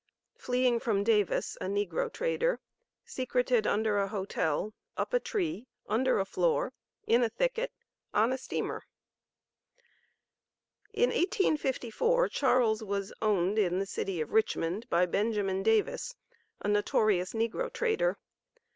[0.35, 2.59] FLEEING FROM DAVIS A NEGRO TRADER,
[3.05, 6.73] SECRETED UNDER A HOTEL, UP A TREE, UNDER A FLOOR,
[7.05, 7.71] IN A THICKET,
[8.11, 8.83] ON A STEAMER.
[10.91, 16.15] In 1854 Charles was owned in the city of Richmond by Benjamin Davis,
[16.61, 18.17] a notorious negro trader.